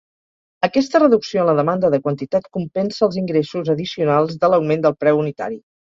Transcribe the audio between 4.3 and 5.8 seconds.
de l"augment del preu unitari.